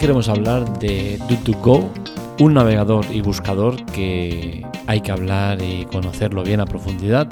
[0.00, 1.92] queremos hablar de DuckDuckGo,
[2.38, 7.28] un navegador y buscador que hay que hablar y conocerlo bien a profundidad.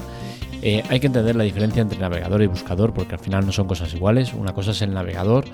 [0.60, 3.66] Eh, hay que entender la diferencia entre navegador y buscador porque al final no son
[3.66, 4.34] cosas iguales.
[4.34, 5.46] Una cosa es el navegador,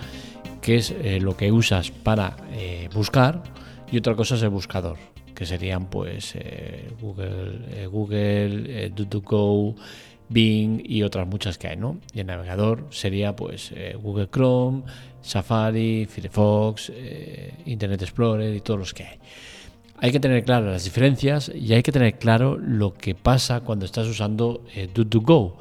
[0.60, 3.44] que es eh, lo que usas para eh, buscar,
[3.92, 4.96] y otra cosa es el buscador,
[5.36, 6.34] que serían pues
[7.00, 9.76] Google, Google DuckDuckGo,
[10.28, 11.98] Bing y otras muchas que hay, ¿no?
[12.12, 14.82] Y el navegador sería pues Google Chrome,
[15.20, 16.92] Safari, Firefox,
[17.66, 19.18] Internet Explorer y todos los que hay
[19.98, 23.86] hay que tener claras las diferencias y hay que tener claro lo que pasa cuando
[23.86, 25.54] estás usando eh, Do2Go,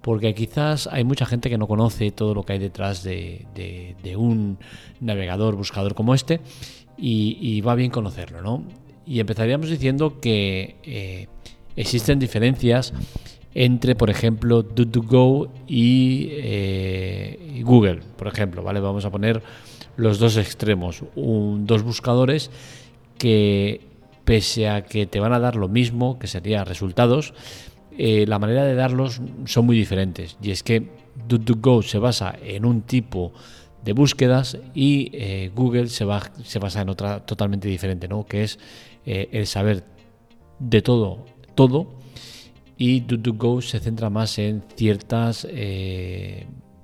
[0.00, 3.46] porque quizás hay mucha gente que no conoce todo lo que hay detrás de,
[4.16, 4.58] un
[5.00, 6.40] navegador, buscador como este,
[6.96, 8.64] y, va bien conocerlo, ¿no?
[9.06, 11.28] Y empezaríamos diciendo que eh,
[11.76, 12.94] existen diferencias
[13.54, 18.80] entre, por ejemplo, Do2Go y, eh, y, Google, por ejemplo, ¿vale?
[18.80, 19.42] Vamos a poner
[19.96, 22.50] los dos extremos, dos buscadores
[23.18, 23.80] que
[24.24, 27.34] pese a que te van a dar lo mismo, que sería resultados,
[27.98, 30.36] eh, la manera de darlos son muy diferentes.
[30.40, 30.88] Y es que
[31.28, 33.32] DuckDuckGo se basa en un tipo
[33.84, 36.06] de búsquedas y eh, Google se,
[36.44, 38.24] se, basa en otra totalmente diferente, ¿no?
[38.24, 38.58] que es
[39.06, 39.84] eh, el saber
[40.58, 41.24] de todo,
[41.54, 41.99] todo,
[42.80, 45.46] y DuckDuckGo se centra más en ciertas,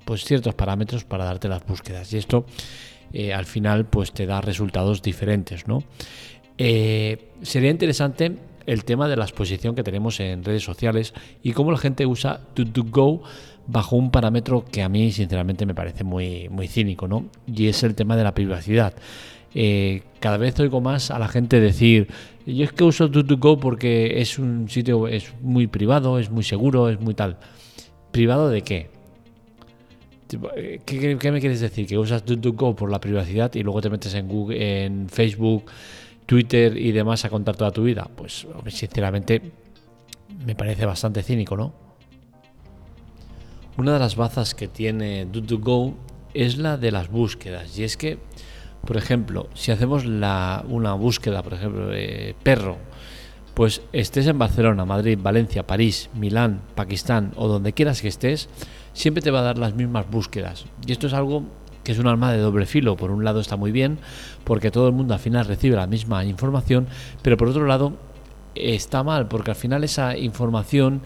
[0.05, 2.13] pues ciertos parámetros para darte las búsquedas.
[2.13, 2.45] Y esto
[3.33, 5.67] al final pues te da resultados diferentes.
[5.67, 5.83] ¿no?
[6.57, 11.71] Eh, sería interesante el tema de la exposición que tenemos en redes sociales y cómo
[11.71, 13.23] la gente usa DuckDuckGo
[13.67, 17.25] bajo un parámetro que a mí sinceramente me parece muy, muy cínico, ¿no?
[17.45, 18.93] Y es el tema de la privacidad.
[19.53, 22.07] Eh, cada vez oigo más a la gente decir,
[22.45, 26.89] yo es que uso DuckDuckGo porque es un sitio es muy privado, es muy seguro,
[26.89, 27.37] es muy tal.
[28.11, 28.89] ¿Privado de qué?
[30.55, 31.87] Eh, ¿Qué, me quieres decir?
[31.87, 35.65] ¿Que usas DuckDuckGo por la privacidad y luego te metes en Google, en Facebook
[36.25, 38.09] Twitter y demás a contar toda tu vida?
[38.15, 39.41] Pues sinceramente
[40.45, 41.73] me parece bastante cínico, ¿no?
[43.77, 45.93] Una de las bazas que tiene DuckDuckGo
[46.33, 47.77] es la de las búsquedas.
[47.77, 48.17] Y es que,
[48.87, 52.77] por ejemplo, si hacemos la, una búsqueda, por ejemplo, de perro,
[53.53, 58.47] pues estés en Barcelona, Madrid, Valencia, París, Milán, Pakistán o donde quieras que estés,
[58.93, 60.65] siempre te va a dar las mismas búsquedas.
[60.85, 61.43] Y esto es algo
[61.83, 62.95] que es un arma de doble filo.
[62.95, 63.99] Por un lado está muy bien,
[64.45, 66.87] porque todo el mundo al final recibe la misma información,
[67.21, 67.91] pero por otro lado
[68.55, 71.01] está mal, porque al final esa información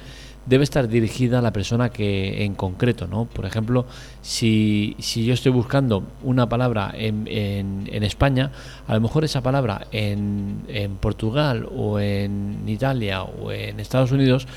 [0.46, 3.26] debe estar dirigida a la persona que en concreto, ¿no?
[3.26, 3.86] Por ejemplo,
[4.22, 8.52] si, si yo estoy buscando una palabra en, en, España,
[8.88, 14.48] a lo mejor esa palabra en, en Portugal o en Italia o en Estados Unidos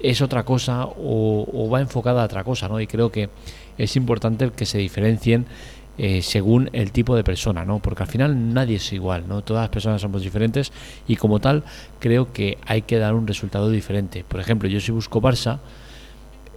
[0.00, 2.80] es otra cosa o, o, va enfocada a otra cosa, ¿no?
[2.80, 3.30] Y creo que
[3.78, 5.46] es importante que se diferencien
[5.98, 7.78] eh, según el tipo de persona, ¿no?
[7.78, 9.42] Porque al final nadie es igual, ¿no?
[9.42, 10.72] Todas las personas somos diferentes
[11.08, 11.64] y como tal
[11.98, 14.24] creo que hay que dar un resultado diferente.
[14.26, 15.60] Por ejemplo, yo si busco Barça,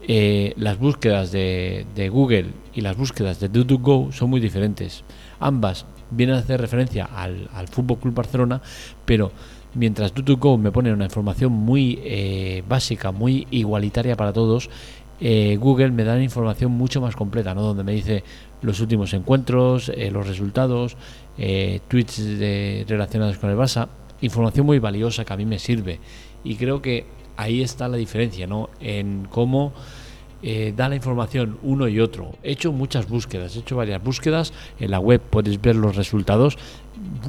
[0.08, 5.04] eh, las búsquedas de, Google y las búsquedas de DuckDuckGo son muy diferentes.
[5.40, 8.62] Ambas vienen a hacer referencia al, al Fútbol Club Barcelona,
[9.06, 9.32] pero
[9.76, 14.70] mientras DuckDuckGo me pone una información muy eh, básica, muy igualitaria para todos,
[15.22, 17.62] eh, Google me da una información mucho más completa, ¿no?
[17.62, 18.24] donde me dice
[18.62, 20.96] los últimos encuentros, eh, los resultados,
[21.38, 22.20] eh, tweets
[22.88, 23.88] relacionados con el Barça,
[24.22, 26.00] información muy valiosa que a mí me sirve.
[26.44, 27.06] Y creo que
[27.38, 28.70] ahí está la diferencia, ¿no?
[28.80, 29.74] En cómo
[30.76, 32.32] da la información uno y otro.
[32.44, 34.54] He hecho muchas búsquedas, he hecho varias búsquedas.
[34.80, 36.58] En la web puedes ver los resultados.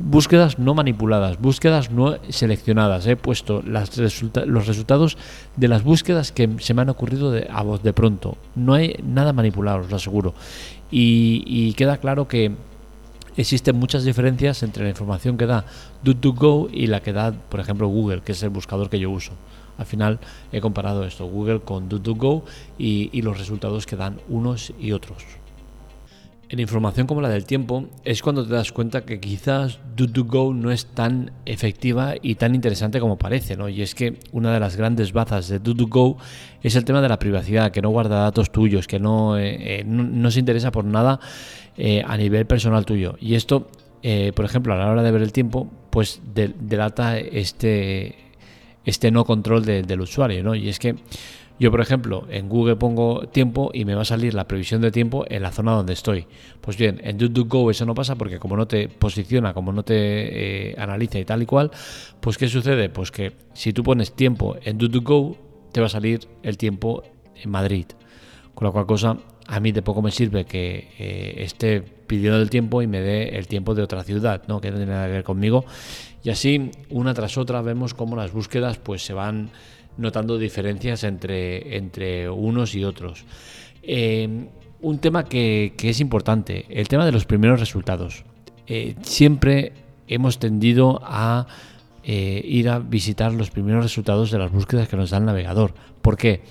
[0.02, 3.06] Búsquedas no manipuladas, búsquedas no seleccionadas.
[3.06, 3.96] He puesto las
[4.46, 5.16] los resultados
[5.56, 8.36] de las búsquedas que se me han ocurrido de, a voz de pronto.
[8.54, 10.34] No hay nada manipulado, os lo aseguro.
[10.90, 12.52] Y, queda claro que
[13.36, 15.64] existen muchas diferencias entre la información que da
[16.02, 19.32] DuckDuckGo y la que da, por ejemplo, Google, que es el buscador que yo uso.
[19.80, 20.20] Al final
[20.52, 22.44] he comparado esto, Google con DuckDuckGo
[22.78, 25.40] y, y los resultados que dan unos y otros.
[26.50, 30.72] En información como la del tiempo es cuando te das cuenta que quizás DuckDuckGo no
[30.72, 33.68] es tan efectiva y tan interesante como parece, ¿no?
[33.68, 36.16] Y es que una de las grandes bazas de DuckDuckGo
[36.60, 39.84] es el tema de la privacidad, que no guarda datos tuyos, que no, eh, eh,
[39.86, 41.20] no, se interesa por nada
[41.76, 43.14] eh, a nivel personal tuyo.
[43.20, 43.68] Y esto,
[44.34, 48.16] por ejemplo, a la hora de ver el tiempo, pues delata este,
[48.90, 50.54] este no control del usuario, ¿no?
[50.54, 50.96] Y es que
[51.60, 54.90] yo, por ejemplo, en Google pongo tiempo y me va a salir la previsión de
[54.90, 56.26] tiempo en la zona donde estoy.
[56.62, 60.70] Pues bien, en DuckDuckGo eso no pasa porque como no te posiciona, como no te
[60.70, 61.70] eh, analiza y tal y cual,
[62.20, 62.88] pues ¿qué sucede?
[62.88, 65.36] Pues que si tú pones tiempo en DuckDuckGo,
[65.70, 67.02] te va a salir el tiempo
[67.36, 67.86] en Madrid.
[68.54, 69.18] Con la cual cosa
[69.50, 73.36] a mí de poco me sirve que eh, esté pidiendo el tiempo y me dé
[73.36, 74.60] el tiempo de otra ciudad, ¿no?
[74.60, 75.64] que no tiene nada que ver conmigo.
[76.22, 79.50] Y así, una tras otra, vemos cómo las búsquedas pues, se van
[79.96, 83.24] notando diferencias entre, entre unos y otros.
[83.82, 84.46] Eh,
[84.82, 88.24] un tema que, es importante, el tema de los primeros resultados.
[88.68, 89.72] Eh, siempre
[90.06, 91.48] hemos tendido a
[92.04, 95.74] eh, ir a visitar los primeros resultados de las búsquedas que nos da el navegador.
[96.00, 96.42] ¿Por qué?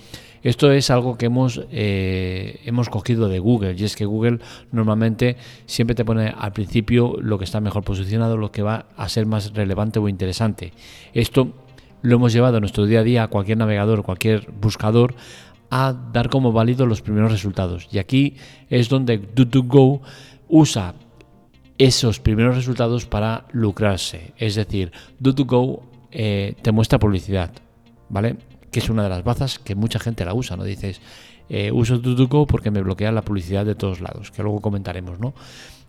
[0.42, 4.38] Esto es algo que hemos, eh, hemos cogido de Google y es que Google
[4.72, 9.08] normalmente siempre te pone al principio lo que está mejor posicionado, lo que va a
[9.08, 10.72] ser más relevante o interesante.
[11.12, 11.52] Esto
[12.02, 15.14] lo hemos llevado a nuestro día a día a cualquier navegador, cualquier buscador
[15.70, 17.88] a dar como válido los primeros resultados.
[17.92, 18.36] Y aquí
[18.70, 20.00] es donde Do2Go
[20.48, 20.94] usa
[21.78, 24.32] esos primeros resultados para lucrarse.
[24.36, 27.52] Es decir, Do2Go eh, te muestra publicidad,
[28.08, 28.36] ¿vale?
[28.70, 30.64] Que es una de las bazas que mucha gente la usa, ¿no?
[30.64, 31.00] Dices,
[31.48, 35.34] eh, uso Do2Go porque me bloquea la publicidad de todos lados, que luego comentaremos, ¿no?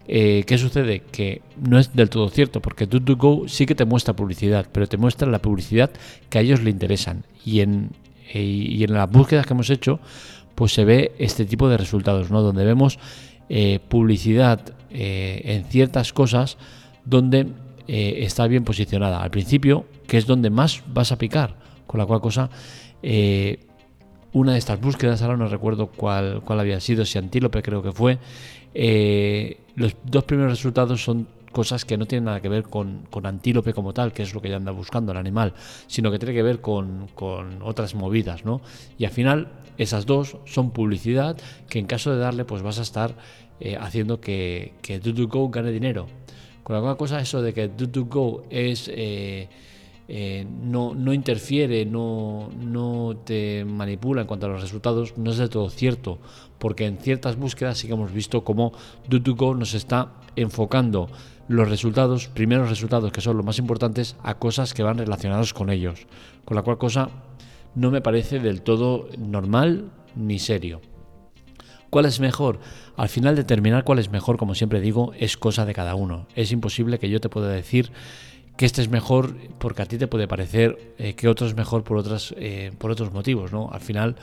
[0.07, 1.01] Eh, ¿Qué sucede?
[1.12, 4.98] Que no es del todo cierto, porque Do2Go sí que te muestra publicidad, pero te
[4.98, 5.92] muestra la publicidad
[6.30, 7.25] que a ellos le interesan.
[7.45, 7.92] Y en,
[8.33, 10.00] y en las búsquedas que hemos hecho,
[10.56, 12.42] pues se ve este tipo de resultados, ¿no?
[12.42, 12.98] Donde vemos
[13.89, 16.57] publicidad eh, en ciertas cosas
[17.06, 17.48] donde
[17.88, 19.24] eh, está bien posicionada.
[19.24, 21.56] Al principio, que es donde más vas a picar,
[21.91, 22.49] con la cual cosa,
[23.03, 23.59] eh,
[24.31, 27.91] una de estas búsquedas, ahora no recuerdo cuál, cuál había sido, si antílope creo que
[27.91, 28.17] fue,
[29.75, 33.73] los dos primeros resultados son cosas que no tienen nada que ver con, con, antílope
[33.73, 35.53] como tal, que es lo que ya anda buscando el animal,
[35.88, 38.61] sino que tiene que ver con, con, otras movidas, ¿no?
[38.97, 41.37] Y al final, esas dos son publicidad
[41.67, 43.15] que en caso de darle, pues vas a estar
[43.59, 46.07] eh, haciendo que, que Do2Go gane dinero.
[46.63, 49.49] Con alguna cosa, eso de que Do2Go es, eh,
[50.13, 55.37] eh, no, no, interfiere, no, no te manipula en cuanto a los resultados, no es
[55.37, 56.19] de todo cierto,
[56.59, 58.73] porque en ciertas búsquedas sí que hemos visto cómo
[59.09, 61.07] Do2Go nos está enfocando
[61.47, 65.69] los resultados, primeros resultados que son los más importantes, a cosas que van relacionados con
[65.69, 66.07] ellos.
[66.43, 67.09] Con la cual cosa
[67.73, 70.81] no me parece del todo normal ni serio.
[71.89, 72.59] ¿Cuál es mejor?
[72.97, 76.27] Al final determinar cuál es mejor, como siempre digo, es cosa de cada uno.
[76.35, 77.93] Es imposible que yo te pueda decir
[78.57, 81.83] que este es mejor porque a ti te puede parecer eh, que otro es mejor
[81.83, 83.51] por, otras, eh, por otros motivos.
[83.51, 83.69] ¿no?
[83.71, 84.15] Al final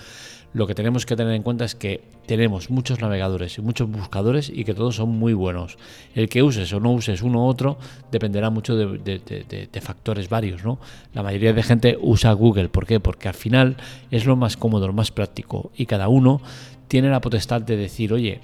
[0.54, 4.50] lo que tenemos que tener en cuenta es que tenemos muchos navegadores y muchos buscadores
[4.52, 5.76] y que todos son muy buenos.
[6.14, 7.78] El que uses o no uses uno u otro
[8.10, 10.64] dependerá mucho de, factores varios.
[10.64, 10.78] ¿no?
[11.14, 12.68] La mayoría de gente usa Google.
[12.68, 13.00] ¿Por qué?
[13.00, 13.76] Porque al final
[14.10, 16.40] es lo más cómodo, lo más práctico y cada uno
[16.88, 18.40] tiene la potestad de decir, oye,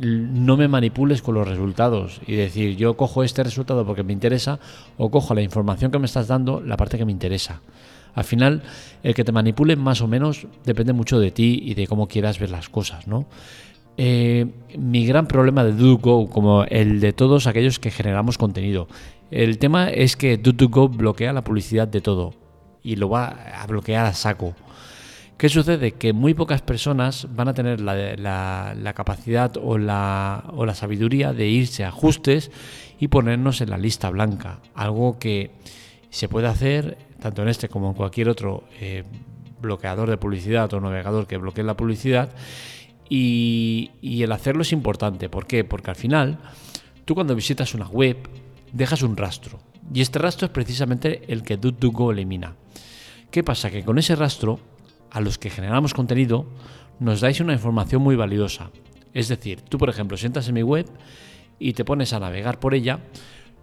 [0.00, 4.58] no me manipules con los resultados y decir, yo cojo este resultado porque me interesa
[4.96, 7.60] o cojo la información que me estás dando, la parte que me interesa.
[8.14, 8.62] Al final,
[9.02, 12.38] el que te manipule más o menos depende mucho de ti y de cómo quieras
[12.38, 13.26] ver las cosas, ¿no?
[13.96, 14.46] Eh,
[14.76, 18.88] mi gran problema de Do2Go, como el de todos aquellos que generamos contenido,
[19.30, 22.34] el tema es que Do2Go bloquea la publicidad de todo
[22.82, 23.26] y lo va
[23.60, 24.54] a bloquear a saco.
[25.36, 25.92] ¿Qué sucede?
[25.92, 31.88] Que muy pocas personas van a tener la, capacidad o la, sabiduría de irse a
[31.88, 32.52] ajustes
[33.00, 34.60] y ponernos en la lista blanca.
[34.74, 35.50] Algo que
[36.10, 39.02] se puede hacer tanto en este como en cualquier otro eh,
[39.60, 42.30] bloqueador de publicidad o navegador que bloquee la publicidad.
[43.08, 45.28] Y, y el hacerlo es importante.
[45.28, 45.64] ¿Por qué?
[45.64, 46.38] Porque al final,
[47.04, 48.16] tú cuando visitas una web,
[48.72, 49.58] dejas un rastro.
[49.92, 52.54] Y este rastro es precisamente el que DuckDuckGo elimina.
[53.32, 53.70] ¿Qué pasa?
[53.70, 54.60] Que con ese rastro
[55.14, 56.44] a los que generamos contenido
[56.98, 58.70] nos dais una información muy valiosa.
[59.14, 60.86] Es decir, tú por ejemplo sientas en mi web
[61.58, 62.98] y te pones a navegar por ella,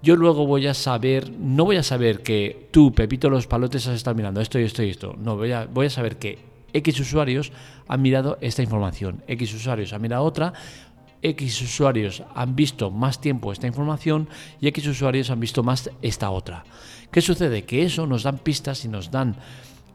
[0.01, 3.95] yo luego voy a saber, no voy a saber que tú, Pepito Los Palotes, has
[3.95, 5.15] estado mirando esto y esto y esto.
[5.19, 6.39] No, voy a, voy a saber que
[6.73, 7.51] X usuarios
[7.87, 10.53] han mirado esta información, X usuarios han mirado otra,
[11.21, 14.29] X usuarios han visto más tiempo esta información
[14.61, 16.63] y X usuarios han visto más esta otra.
[17.11, 17.63] ¿Qué sucede?
[17.65, 19.35] Que eso nos dan pistas y nos dan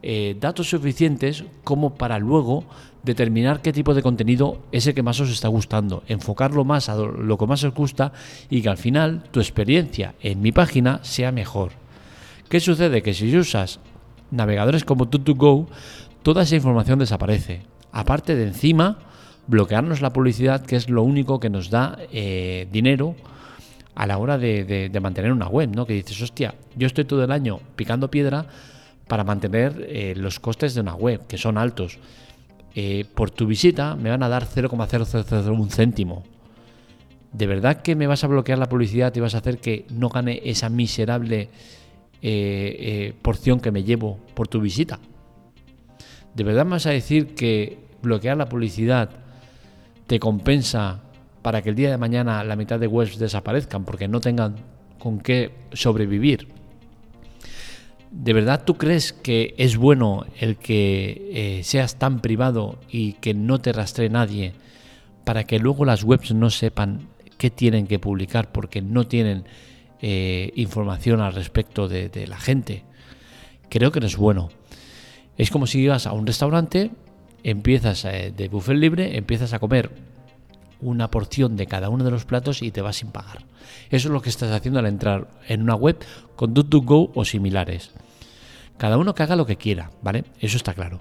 [0.03, 2.63] eh, datos suficientes como para luego
[3.03, 6.95] determinar qué tipo de contenido es el que más os está gustando, enfocarlo más a
[6.95, 8.11] lo que más os gusta
[8.49, 11.71] y que al final tu experiencia en mi página sea mejor.
[12.49, 13.01] ¿Qué sucede?
[13.01, 13.79] Que si usas
[14.31, 15.67] navegadores como Tut2Go,
[16.21, 17.61] toda esa información desaparece.
[17.91, 18.99] Aparte de encima,
[19.47, 23.15] bloquearnos la publicidad, que es lo único que nos da eh, dinero
[23.95, 25.87] a la hora de, de, mantener una web, ¿no?
[25.87, 28.45] Que dices, hostia, yo estoy todo el año picando piedra
[29.07, 31.99] para mantener eh, los costes de una web, que son altos.
[32.75, 36.23] Eh, por tu visita me van a dar 0,0001 céntimo.
[37.31, 40.09] ¿De verdad que me vas a bloquear la publicidad y vas a hacer que no
[40.09, 41.49] gane esa miserable
[42.21, 44.99] eh, porción que me llevo por tu visita?
[46.33, 49.09] ¿De verdad me vas a decir que bloquear la publicidad
[50.07, 51.01] te compensa
[51.41, 54.55] para que el día de mañana la mitad de webs desaparezcan porque no tengan
[54.99, 56.47] con qué sobrevivir.
[58.11, 63.33] ¿De verdad tú crees que es bueno el que eh, seas tan privado y que
[63.33, 64.53] no te rastree nadie
[65.25, 69.43] para que luego las webs no sepan qué tienen que publicar porque no tienen
[70.01, 72.83] eh, información al respecto de, la gente?
[73.69, 74.49] Creo que no es bueno.
[75.37, 76.91] Es como si ibas a un restaurante,
[77.43, 79.91] empiezas eh, de buffet libre, empiezas a comer
[80.81, 83.45] una porción de cada uno de los platos y te vas sin pagar.
[83.89, 85.97] Eso es lo que estás haciendo al entrar en una web
[86.35, 87.91] con DuckDuckGo o similares.
[88.77, 90.23] Cada uno que haga lo que quiera, ¿vale?
[90.39, 90.99] Eso está claro.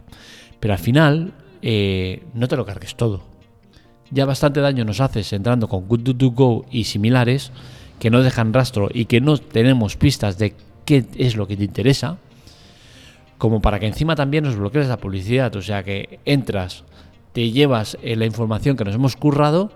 [0.60, 3.22] Pero al final, eh, no te lo cargues todo.
[4.10, 7.50] Ya bastante daño nos haces entrando con Go y similares
[7.98, 10.54] que no dejan rastro y que no tenemos pistas de
[10.84, 12.18] qué es lo que te interesa,
[13.38, 15.54] como para que encima también nos bloquees la publicidad.
[15.56, 16.84] O sea que entras,
[17.36, 19.70] te llevas eh, la información que nos hemos currado,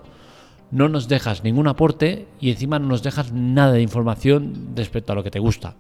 [0.71, 5.15] no nos dejas ningún aporte y encima no nos dejas nada de información respecto a
[5.15, 5.77] lo que te gusta.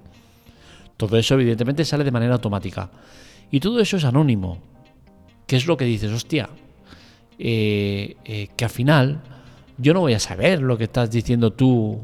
[0.99, 2.91] Todo eso evidentemente sale de manera automática.
[3.51, 4.59] Y todo eso es anónimo.
[5.47, 6.13] ¿Qué es lo que dices?
[6.13, 6.51] Hostia,
[7.39, 9.23] eh, eh, que al final
[9.79, 11.99] yo no voy a saber lo que estás diciendo tú,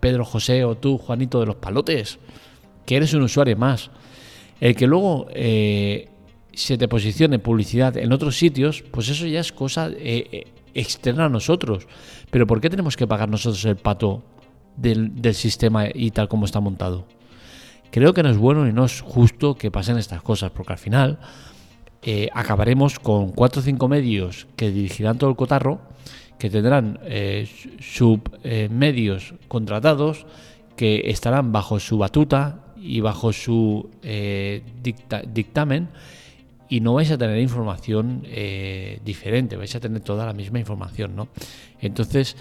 [0.00, 2.18] Pedro José, o tú, Juanito de los Palotes,
[2.84, 3.90] que eres un usuario más.
[4.60, 5.28] El que luego
[6.58, 9.90] se te posicione publicidad en otros sitios, pues eso ya es cosa
[10.74, 11.86] externa a nosotros.
[12.30, 14.24] Pero ¿por qué tenemos que pagar nosotros el pato
[14.76, 17.06] del, sistema y tal como está montado?
[17.92, 20.78] Creo que no es bueno y no es justo que pasen estas cosas, porque al
[20.78, 21.20] final
[22.02, 25.80] eh, acabaremos con cuatro o cinco medios que dirigirán todo el cotarro,
[26.40, 27.48] que tendrán eh,
[27.80, 30.26] submedios contratados,
[30.76, 35.88] que estarán bajo su batuta y bajo su eh, dictamen
[36.68, 41.16] y no vais a tener información eh, diferente, vais a tener toda la misma información,
[41.16, 41.28] ¿no?
[41.80, 42.36] Entonces,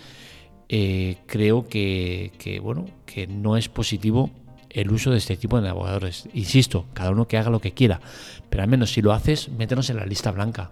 [0.69, 4.29] eh, creo que, bueno, que no es positivo
[4.69, 6.27] el uso de este tipo de navegadores.
[6.33, 8.01] Insisto, cada uno que haga lo que quiera,
[8.49, 10.71] pero al menos si lo haces, métenos en la lista blanca.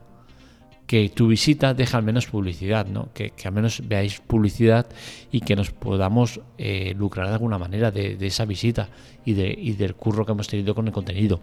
[0.86, 3.10] Que tu visita deja al menos publicidad, ¿no?
[3.14, 4.86] Que, al menos veáis publicidad
[5.32, 8.90] y que nos podamos eh, lucrar de alguna manera de, esa visita
[9.24, 11.40] y, de, y del curro que hemos tenido con el contenido.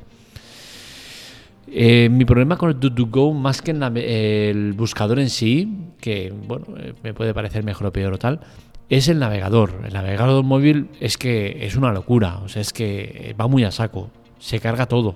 [1.66, 6.94] Eh, mi problema con el DuckDuckGo, más que el buscador en sí, que bueno, eh,
[7.02, 8.40] me puede parecer mejor o peor o tal,
[8.88, 9.80] es el navegador.
[9.86, 13.70] El navegador móvil es que es una locura, o sea, es que va muy a
[13.70, 15.14] saco, se carga todo.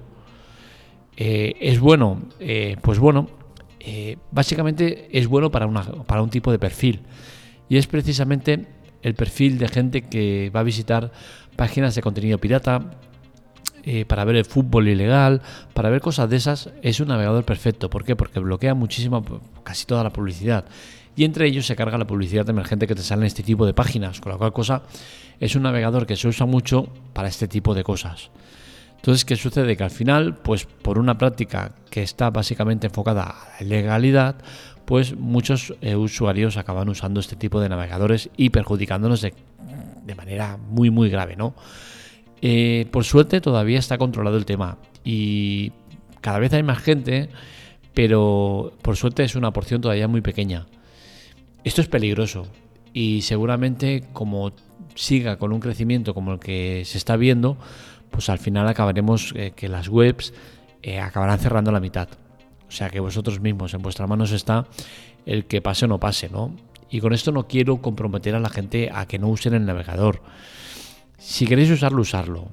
[1.17, 2.23] Eh, es bueno,
[2.83, 3.29] pues bueno,
[4.31, 7.03] básicamente es bueno para, una, para un tipo de perfil.
[7.69, 8.67] Y es precisamente
[9.03, 11.13] el perfil de gente que va a visitar
[11.57, 12.99] páginas de contenido pirata,
[13.89, 17.89] eh, para ver el fútbol ilegal, para ver cosas de esas, es un navegador perfecto.
[17.89, 18.17] ¿Por qué?
[18.17, 19.25] Porque bloquea muchísimo,
[19.63, 20.65] casi toda la publicidad.
[21.15, 23.75] Y entre ellos se carga la publicidad emergente que te sale en este tipo de
[23.75, 24.83] páginas, con la cual cosa
[25.39, 28.31] es un navegador que se usa mucho para este tipo de cosas.
[28.97, 29.77] Entonces, ¿qué sucede?
[29.77, 34.35] Que al final, pues por una práctica que está básicamente enfocada a la ilegalidad,
[34.85, 40.91] pues muchos eh, usuarios acaban usando este tipo de navegadores y perjudicándonos de manera muy,
[40.91, 41.55] muy grave, ¿no?
[42.43, 45.73] Eh, por suerte todavía está controlado el tema y
[46.21, 47.29] cada vez hay más gente,
[47.95, 50.67] pero por suerte es una porción todavía muy pequeña.
[51.65, 52.47] Esto es peligroso
[52.93, 54.53] y seguramente como
[54.95, 57.57] siga con un crecimiento como el que se está viendo,
[58.11, 60.33] pues al final acabaremos eh, que las webs
[60.83, 62.09] eh, acabarán cerrando la mitad.
[62.69, 64.67] O sea que vosotros mismos, en vuestras manos está
[65.25, 66.55] el que pase o no pase, ¿no?
[66.91, 70.23] Y con esto no quiero comprometer a la gente a que no usen el navegador.
[71.19, 72.49] Si queréis usarlo, usarlo.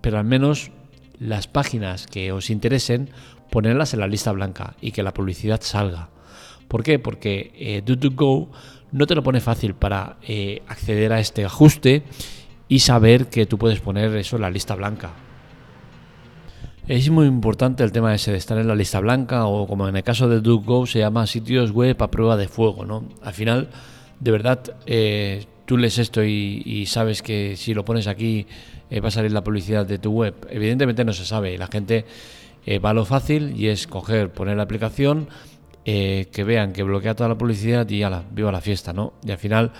[0.00, 0.70] Pero al menos
[1.18, 3.10] las páginas que os interesen,
[3.50, 6.10] ponerlas en la lista blanca y que la publicidad salga.
[6.68, 6.98] ¿Por qué?
[6.98, 8.48] Porque eh, Do2Go
[8.92, 12.02] no te lo pone fácil para eh, acceder a este ajuste
[12.68, 15.10] y saber que tú puedes poner eso en la lista blanca.
[16.88, 19.96] Es muy importante el tema ese de estar en la lista blanca o como en
[19.96, 23.04] el caso de DuckGo se llama sitios web a prueba de fuego, ¿no?
[23.22, 23.68] Al final,
[24.18, 28.46] de verdad, eh, tú lees esto y, sabes que si lo pones aquí
[28.90, 30.34] eh, va a salir la publicidad de tu web.
[30.50, 31.56] Evidentemente no se sabe.
[31.58, 32.04] La gente
[32.66, 35.28] eh, va a lo fácil y es coger, poner la aplicación,
[35.84, 39.14] eh, que vean que bloquea toda la publicidad y la viva la fiesta, ¿no?
[39.24, 39.72] Y al final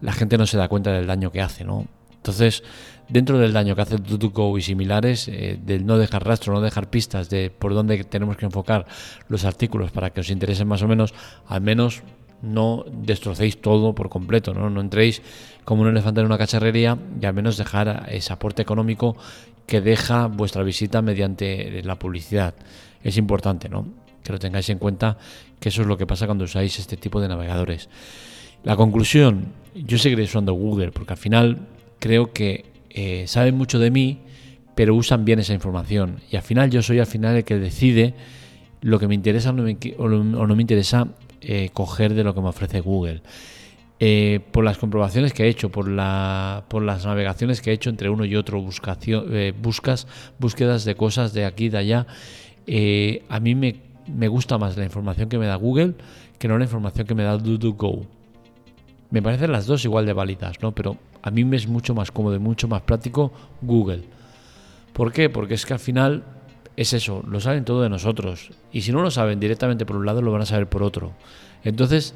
[0.00, 1.86] la gente no se da cuenta del daño que hace, ¿no?
[2.14, 2.64] Entonces,
[3.08, 7.30] dentro del daño que hace Tutuco y similares, del no dejar rastro, no dejar pistas
[7.30, 8.86] de por dónde tenemos que enfocar
[9.28, 11.14] los artículos para que os interesen más o menos,
[11.46, 12.02] al menos
[12.42, 14.70] no destrocéis todo por completo, ¿no?
[14.70, 15.22] no entréis
[15.64, 19.16] como un elefante en una cacharrería y al menos dejar ese aporte económico
[19.66, 22.54] que deja vuestra visita mediante la publicidad.
[23.02, 23.86] Es importante, ¿no?
[24.22, 25.16] que lo tengáis en cuenta,
[25.60, 27.88] que eso es lo que pasa cuando usáis este tipo de navegadores.
[28.64, 31.68] La conclusión, yo seguiré usando Google porque al final
[32.00, 34.18] creo que eh, saben mucho de mí,
[34.74, 36.20] pero usan bien esa información.
[36.30, 38.14] Y al final yo soy al final el que decide
[38.80, 41.08] lo que me interesa o no me, interesa
[41.40, 43.22] eh, coger de lo que me ofrece Google.
[43.98, 47.88] Eh, por las comprobaciones que he hecho, por, la, por las navegaciones que he hecho
[47.88, 50.06] entre uno y otro, buscación, eh, buscas,
[50.38, 52.06] búsquedas de cosas de aquí y de allá,
[53.28, 53.76] a mí me,
[54.06, 55.94] me, gusta más la información que me da Google
[56.38, 58.06] que no la información que me da DuduGo.
[59.10, 60.72] Me parecen las dos igual de válidas, ¿no?
[60.72, 64.02] Pero a mí me es mucho más cómodo y mucho más práctico Google.
[64.92, 65.30] ¿Por qué?
[65.30, 66.24] Porque es que al final
[66.76, 68.50] es eso, lo saben todo de nosotros.
[68.72, 71.12] Y si no lo saben directamente por un lado, lo van a saber por otro.
[71.64, 72.14] Entonces,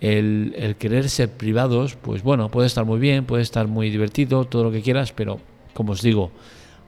[0.00, 4.64] el, querer ser privados, pues bueno, puede estar muy bien, puede estar muy divertido, todo
[4.64, 5.40] lo que quieras, pero
[5.74, 6.30] como os digo,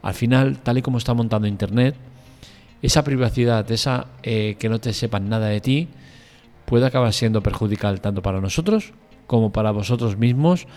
[0.01, 1.95] al final, tal y como está montando Internet,
[2.81, 5.89] esa privacidad, esa eh, que no te sepan nada de ti,
[6.65, 8.93] puede acabar siendo perjudicial tanto para nosotros
[9.27, 10.67] como para vosotros mismos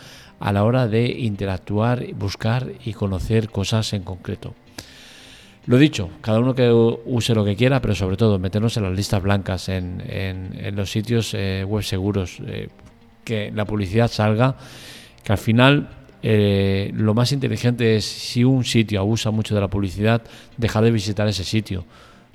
[0.41, 4.55] a la hora de interactuar, buscar y conocer cosas en concreto.
[5.67, 8.93] Lo dicho, cada uno que use lo que quiera, pero sobre todo meternos en las
[8.93, 12.69] listas blancas, en, en, los sitios eh, web seguros, eh,
[13.25, 14.57] que la publicidad salga,
[15.23, 15.89] que al final
[16.23, 20.23] eh, lo más inteligente es si un sitio abusa mucho de la publicidad,
[20.59, 21.87] dejar de visitar ese sitio.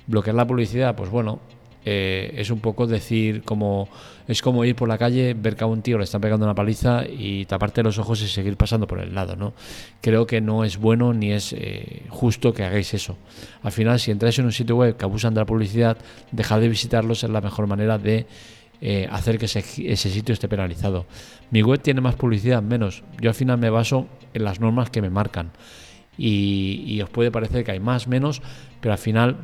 [0.08, 1.38] Bloquear la publicidad, pues bueno,
[1.84, 3.88] eh, es un poco decir como
[4.28, 6.54] es como ir por la calle, ver que a un tío le están pegando una
[6.54, 9.54] paliza y taparte los ojos y seguir pasando por el lado, ¿no?
[10.00, 13.16] Creo que no es bueno ni es eh, justo que hagáis eso.
[13.62, 15.96] Al final, si entráis en un sitio web que abusan de la publicidad,
[16.30, 18.26] dejar de visitarlos es la mejor manera de
[18.82, 21.06] eh, hacer que ese, sitio esté penalizado.
[21.50, 23.02] Mi web tiene más publicidad, menos.
[23.20, 25.50] Yo al final me baso en las normas que me marcan.
[26.16, 28.42] Y, y os puede parecer que hay más, menos,
[28.80, 29.38] pero al final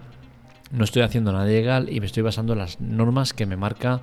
[0.71, 4.01] no estoy haciendo nada ilegal y me estoy basando en las normas que me marcan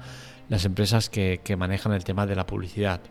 [0.49, 3.01] las empresas que, manejan el tema de la publicidad.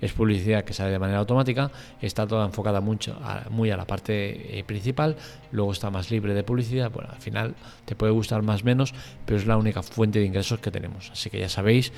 [0.00, 4.58] Es publicidad que sale de manera automática, está toda enfocada mucho muy a la parte
[4.58, 5.16] eh, principal,
[5.52, 8.94] luego está más libre de publicidad, bueno, al final te puede gustar más o menos,
[9.24, 11.10] pero es la única fuente de ingresos que tenemos.
[11.12, 11.92] Así que ya sabéis,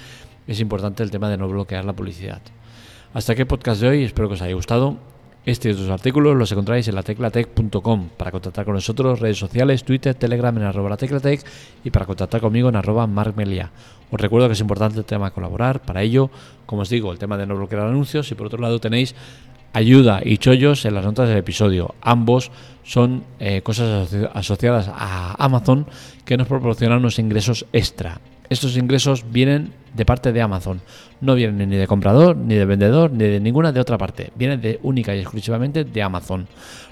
[0.46, 2.42] es importante el tema de no bloquear la publicidad.
[3.14, 5.13] Hasta aquí el podcast de hoy, espero que os haya gustado.
[5.46, 8.09] Este y otros artículos los encontráis en la teclatec.com.
[8.16, 11.44] Para contactar con nosotros, redes sociales, Twitter, Telegram en arroba la teclatec
[11.85, 13.70] y para contactar conmigo en arroba markmelia.
[14.11, 15.83] Os recuerdo que es importante el tema de colaborar.
[15.83, 16.30] Para ello,
[16.64, 19.14] como os digo, el tema de no bloquear anuncios y por otro lado tenéis
[19.74, 21.94] ayuda y chollos en las notas del episodio.
[22.00, 22.50] Ambos
[22.83, 25.87] son eh, cosas asociadas a Amazon
[26.24, 28.20] que nos proporcionan unos ingresos extra.
[28.50, 30.80] Estos ingresos vienen de parte de Amazon.
[31.20, 34.30] No vienen ni de comprador, ni de vendedor, ni de ninguna de otra parte.
[34.35, 36.46] Vienen de única y exclusivamente de Amazon.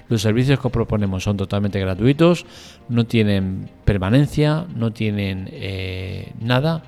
[0.09, 2.45] Los servicios que proponemos son totalmente gratuitos,
[2.89, 6.83] no tienen permanencia, no tienen eh, nada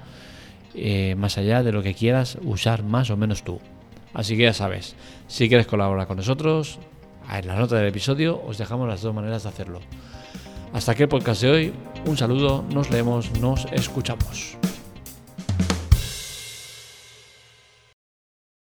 [0.74, 3.60] eh, más allá de lo que quieras usar más o menos tú.
[4.14, 4.96] Así que ya sabes,
[5.28, 6.80] si quieres colaborar con nosotros,
[7.32, 9.80] en la nota del episodio os dejamos las dos maneras de hacerlo.
[10.74, 11.74] Hasta aquí el podcast de hoy.
[12.06, 14.58] Un saludo, nos leemos, nos escuchamos.